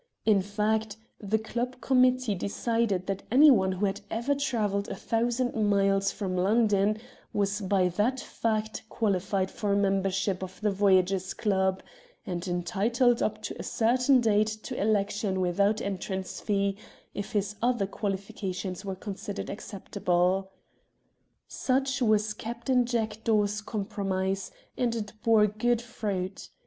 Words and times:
In 0.25 0.41
fact, 0.41 0.97
the 1.19 1.37
club 1.37 1.79
committee 1.79 2.33
decided 2.33 3.05
that 3.05 3.21
anyone 3.29 3.73
who 3.73 3.85
had 3.85 4.01
ever 4.09 4.33
travelled 4.33 4.89
a 4.89 4.95
thousand 4.95 5.53
miles 5.55 6.11
from 6.11 6.35
London 6.35 6.97
was 7.33 7.61
by 7.61 7.87
that 7.89 8.19
fact 8.19 8.81
qualified 8.89 9.51
for 9.51 9.75
mem 9.75 10.01
bership 10.01 10.41
of 10.41 10.59
the 10.61 10.71
Voyagers' 10.71 11.35
Club, 11.35 11.83
and 12.25 12.47
entitled 12.47 13.21
up 13.21 13.43
to 13.43 13.55
a 13.59 13.63
certain 13.63 14.21
date 14.21 14.47
to 14.47 14.75
election 14.81 15.39
without 15.39 15.79
entrance 15.81 16.39
fee 16.41 16.77
if 17.13 17.33
his 17.33 17.55
other 17.61 17.85
qualifications 17.85 18.83
were 18.83 18.95
considered 18.95 19.51
acceptable. 19.51 20.49
Such 21.47 22.01
was 22.01 22.33
Captain 22.33 22.85
THE 22.85 22.91
VOYAGERS 22.91 22.93
9 22.95 23.07
Jackdaw's 23.09 23.61
compromise, 23.61 24.51
and 24.75 24.95
it 24.95 25.13
bore 25.21 25.45
good 25.45 25.79
fruit. 25.79 26.49